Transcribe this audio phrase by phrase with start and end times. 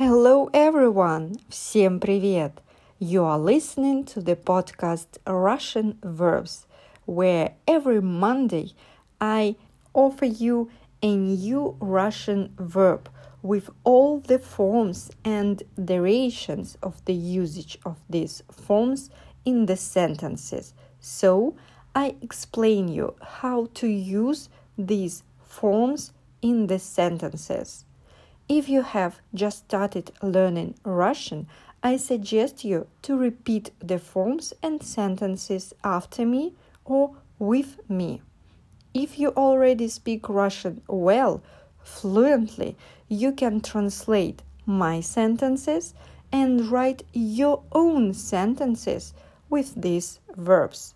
[0.00, 1.40] Hello everyone!
[1.48, 2.52] Всем привет!
[3.00, 6.68] You are listening to the podcast Russian Verbs,
[7.04, 8.74] where every Monday
[9.20, 9.56] I
[9.92, 10.70] offer you
[11.02, 13.08] a new Russian verb
[13.42, 19.10] with all the forms and derivations of the usage of these forms
[19.44, 20.74] in the sentences.
[21.00, 21.56] So
[21.96, 24.48] I explain you how to use
[24.78, 27.84] these forms in the sentences.
[28.52, 31.48] If you have just started learning Russian,
[31.82, 36.54] I suggest you to repeat the forms and sentences after me
[36.86, 38.22] or with me.
[38.94, 41.42] If you already speak Russian well,
[41.82, 42.74] fluently,
[43.06, 45.92] you can translate my sentences
[46.32, 49.12] and write your own sentences
[49.50, 50.94] with these verbs.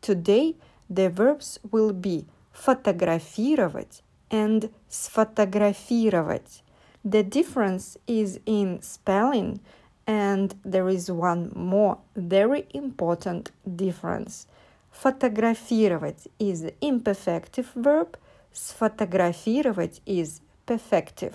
[0.00, 0.56] Today
[0.90, 6.61] the verbs will be фотографировать and сфотографировать.
[7.04, 9.60] The difference is in spelling,
[10.06, 14.46] and there is one more very important difference.
[14.90, 18.16] Фотографировать is imperfective verb,
[18.52, 21.34] сфотографировать is perfective.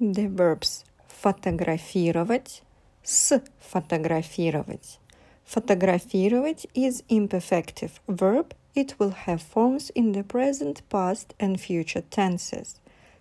[0.00, 2.62] The verbs фотографировать,
[3.02, 4.98] сфотографировать.
[5.44, 12.80] Фотографировать is imperfective verb it will have forms in the present, past, and future tenses.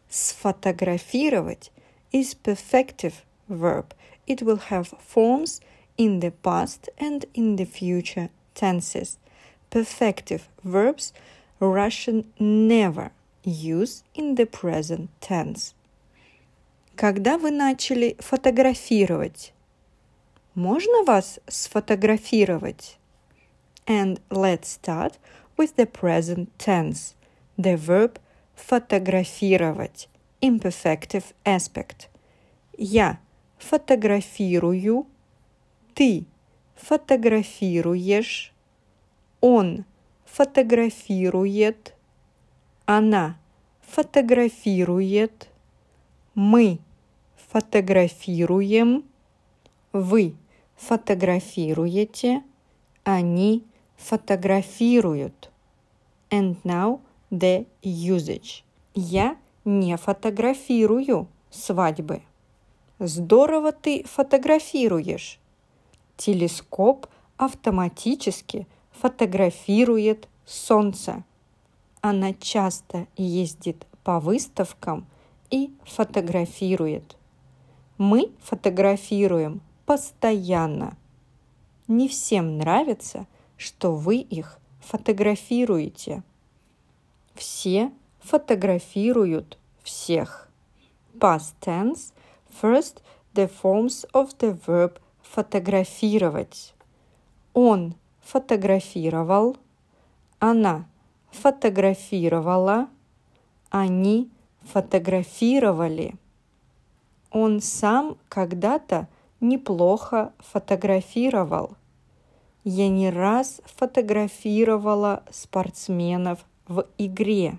[0.10, 1.70] Сфотографировать
[2.12, 3.94] is perfective verb.
[4.26, 5.62] It will have forms
[5.98, 9.18] in the past and in the future tenses.
[9.72, 11.14] Perfective verbs
[11.60, 13.12] Russian never
[13.44, 15.74] use in the present tense.
[16.96, 19.54] Когда вы начали фотографировать?
[20.56, 22.98] Можно вас сфотографировать?
[23.86, 25.18] And let's start
[25.57, 27.15] with the present tense,
[27.59, 28.19] the verb
[28.55, 30.09] фотографировать,
[30.41, 32.09] imperfective aspect.
[32.77, 33.19] Я
[33.59, 35.07] фотографирую,
[35.95, 36.27] ты
[36.77, 38.53] фотографируешь,
[39.41, 39.85] он
[40.25, 41.95] фотографирует,
[42.87, 43.37] она
[43.83, 45.49] фотографирует,
[46.35, 46.79] мы
[47.51, 49.05] фотографируем,
[49.93, 50.35] вы
[50.77, 52.43] фотографируете,
[53.05, 53.65] они
[54.03, 55.51] фотографируют.
[56.31, 58.65] And now the usage.
[58.95, 62.23] Я не фотографирую свадьбы.
[62.99, 65.39] Здорово ты фотографируешь.
[66.17, 71.25] Телескоп автоматически фотографирует солнце.
[72.01, 75.07] Она часто ездит по выставкам
[75.51, 77.17] и фотографирует.
[77.99, 80.97] Мы фотографируем постоянно.
[81.89, 83.27] Не всем нравится,
[83.63, 86.23] что вы их фотографируете.
[87.35, 90.49] Все фотографируют всех.
[91.15, 92.13] Past tense.
[92.61, 93.03] First,
[93.35, 96.75] the forms of the verb фотографировать.
[97.55, 99.57] Он фотографировал.
[100.41, 100.87] Она
[101.31, 102.89] фотографировала.
[103.71, 104.31] Они
[104.63, 106.17] фотографировали.
[107.31, 109.09] Он сам когда-то
[109.41, 111.77] неплохо фотографировал.
[112.65, 117.59] Я не раз фотографировала спортсменов в игре.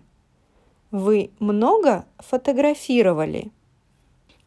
[0.92, 3.52] Вы много фотографировали?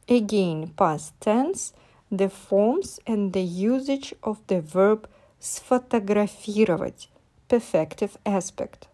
[0.06, 1.74] Again, past tense,
[2.10, 5.08] the forms and the usage of the verb
[5.40, 7.10] сфотографировать,
[7.48, 8.88] perfective aspect.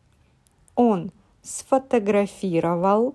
[0.75, 1.13] Он
[1.43, 3.15] сфотографировал,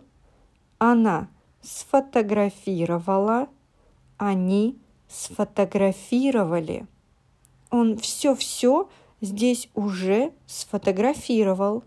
[0.78, 1.28] она
[1.62, 3.50] сфотографировала,
[4.18, 6.88] они сфотографировали.
[7.70, 8.90] Он все-все
[9.22, 11.84] здесь уже сфотографировал.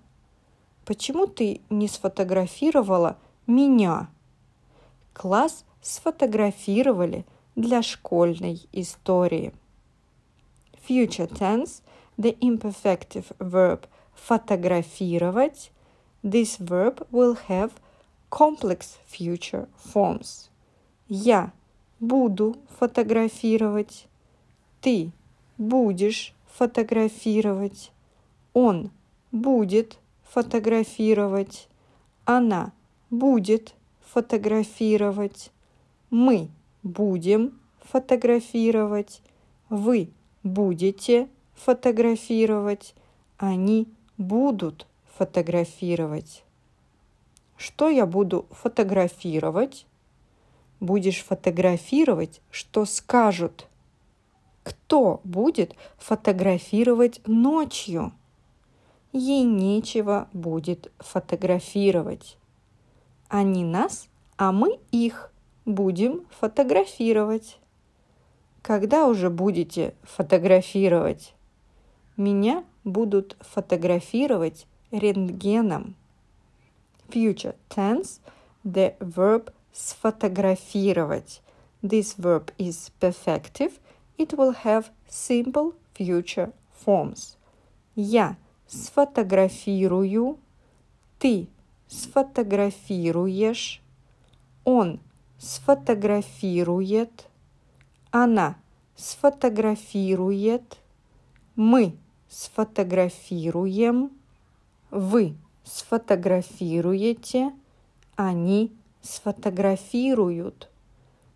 [0.85, 4.11] Почему ты не сфотографировала меня?
[5.13, 7.25] Класс сфотографировали
[7.55, 9.53] для школьной истории.
[10.88, 11.83] Future tense,
[12.19, 13.85] the imperfective verb
[14.15, 15.71] фотографировать.
[16.23, 17.73] This verb will have
[18.31, 20.50] complex future forms.
[21.09, 21.53] Я
[21.99, 24.06] буду фотографировать.
[24.81, 25.12] Ты
[25.61, 27.93] будешь фотографировать.
[28.55, 28.91] Он
[29.31, 31.69] будет фотографировать.
[32.25, 32.73] Она
[33.11, 35.53] будет фотографировать.
[36.09, 36.49] Мы
[36.83, 39.21] будем фотографировать.
[39.69, 40.09] Вы
[40.43, 42.95] будете фотографировать.
[43.37, 43.87] Они
[44.17, 44.87] будут
[45.19, 46.43] фотографировать.
[47.59, 49.85] Что я буду фотографировать?
[50.81, 53.67] Будешь фотографировать, что скажут–
[54.62, 58.12] кто будет фотографировать ночью?
[59.12, 62.37] ей нечего будет фотографировать.
[63.29, 65.33] Они нас, а мы их
[65.65, 67.59] будем фотографировать.
[68.62, 71.35] Когда уже будете фотографировать?
[72.17, 75.95] Меня будут фотографировать рентгеном.
[77.09, 78.21] Future tense–
[78.65, 81.41] the verb сфотографировать.
[81.83, 83.73] This verb is perfective.
[84.20, 86.52] It will have simple future
[86.84, 87.38] forms.
[87.94, 88.37] Я
[88.67, 90.38] сфотографирую,
[91.19, 91.49] ты
[91.88, 93.81] сфотографируешь,
[94.64, 95.00] он
[95.38, 97.31] сфотографирует,
[98.11, 98.58] она
[98.94, 100.76] сфотографирует,
[101.56, 101.96] мы
[102.28, 104.11] сфотографируем,
[104.90, 105.34] вы
[105.64, 107.55] сфотографируете,
[108.16, 108.70] они
[109.00, 110.69] сфотографируют.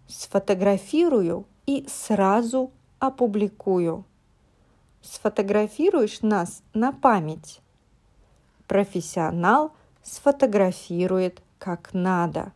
[0.06, 4.04] Сфотографирую и сразу опубликую.
[5.02, 7.60] Сфотографируешь нас на память.
[8.66, 9.72] Профессионал
[10.02, 12.52] сфотографирует как надо.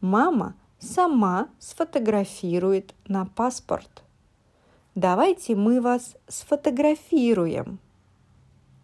[0.00, 4.02] Мама сама сфотографирует на паспорт.
[4.94, 7.78] Давайте мы вас сфотографируем.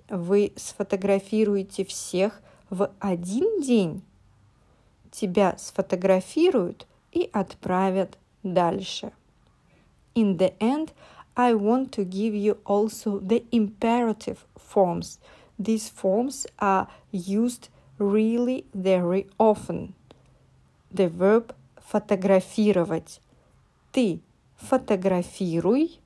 [0.08, 2.40] Вы сфотографируете всех
[2.70, 4.02] в один день
[5.12, 9.12] тебя сфотографируют и отправят дальше.
[10.15, 10.93] In the end,
[11.35, 15.19] I want to give you also the imperative forms.
[15.59, 17.69] These forms are used
[17.99, 19.93] really very often.
[20.91, 21.53] The verb
[21.91, 23.21] фотографировать.
[23.91, 24.19] Ты
[24.57, 25.99] фотографируй,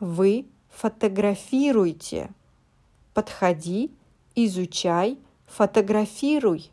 [0.00, 2.30] вы фотографируйте.
[3.14, 3.90] Подходи,
[4.34, 6.70] изучай, фотографируй.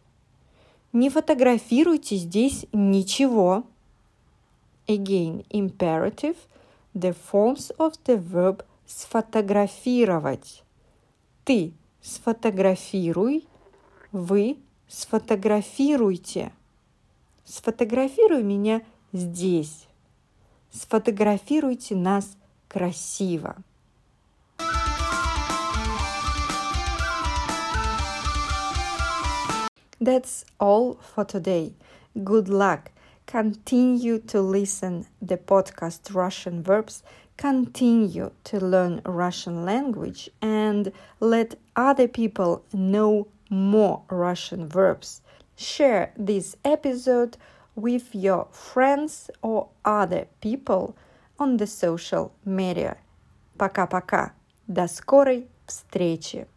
[0.94, 3.64] Не фотографируйте здесь ничего.
[4.88, 6.38] Again, imperative,
[6.95, 10.63] the forms of the verb сфотографировать.
[11.45, 11.73] Ты
[12.03, 13.47] сфотографируй,
[14.11, 14.59] вы
[14.89, 16.53] сфотографируйте.
[17.45, 19.87] Сфотографируй меня здесь.
[20.71, 22.37] Сфотографируйте нас
[22.69, 23.57] красиво.
[30.01, 31.75] That's all for today.
[32.17, 32.91] Good luck.
[33.26, 37.04] Continue to listen the podcast Russian verbs.
[37.36, 45.22] Continue to learn Russian language and let other people know more Russian verbs.
[45.56, 47.38] Share this episode
[47.76, 50.96] with your friends or other people
[51.38, 52.98] on the social media.
[53.58, 54.34] Пока-пока.
[54.68, 56.48] До скорой встречи.